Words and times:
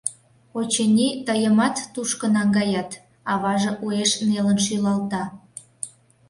Очыни, 0.57 1.09
тыйымат 1.27 1.75
тушко 1.93 2.25
наҥгаят,— 2.35 2.91
аваже 3.31 3.71
уэш 3.85 4.11
нелын 4.27 4.57
шӱлалта. 4.65 5.23